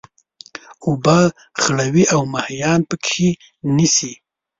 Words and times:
اوبه 0.85 1.17
خړوي 1.61 2.03
او 2.13 2.21
ماهيان 2.33 2.79
پکښي 2.89 3.29
نيسي. 3.75 4.13